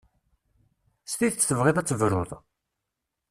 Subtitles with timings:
[1.11, 2.31] S tidet tebɣiḍ ad tebruḍ?